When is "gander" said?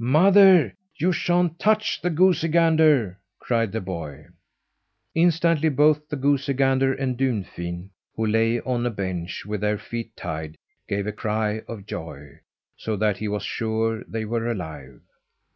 2.48-3.20, 6.52-6.92